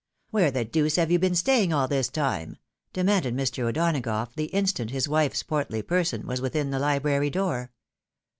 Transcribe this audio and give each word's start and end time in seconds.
"Where 0.31 0.49
the 0.49 0.65
deuce 0.65 0.95
have 0.95 1.11
you 1.11 1.19
been 1.19 1.35
stay 1.35 1.61
ing 1.61 1.71
all 1.73 1.87
this 1.87 2.09
time?" 2.09 2.57
demanded 2.93 3.37
Mr. 3.37 3.65
O'Donagough 3.69 4.33
the 4.33 4.45
instant 4.45 4.89
his 4.89 5.07
wife's 5.07 5.43
portly 5.43 5.83
person 5.83 6.25
was 6.25 6.41
within 6.41 6.71
the 6.71 6.79
library 6.79 7.29
door. 7.29 7.71